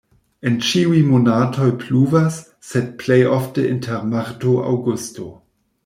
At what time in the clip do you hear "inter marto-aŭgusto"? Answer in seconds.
3.75-5.33